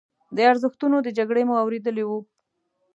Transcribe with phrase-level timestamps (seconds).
[0.35, 2.19] د ارزښتونو د جګړې مو اورېدلي وو.